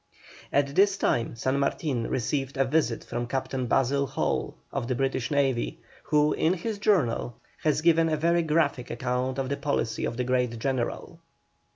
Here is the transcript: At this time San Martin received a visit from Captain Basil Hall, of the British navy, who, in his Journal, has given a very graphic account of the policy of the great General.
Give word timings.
At 0.51 0.73
this 0.73 0.97
time 0.97 1.35
San 1.35 1.59
Martin 1.59 2.07
received 2.07 2.57
a 2.57 2.65
visit 2.65 3.03
from 3.03 3.27
Captain 3.27 3.67
Basil 3.67 4.07
Hall, 4.07 4.55
of 4.73 4.87
the 4.87 4.95
British 4.95 5.29
navy, 5.29 5.79
who, 6.05 6.33
in 6.33 6.53
his 6.53 6.79
Journal, 6.79 7.39
has 7.61 7.81
given 7.81 8.09
a 8.09 8.17
very 8.17 8.41
graphic 8.41 8.89
account 8.89 9.37
of 9.37 9.47
the 9.47 9.57
policy 9.57 10.05
of 10.05 10.17
the 10.17 10.23
great 10.23 10.57
General. 10.57 11.19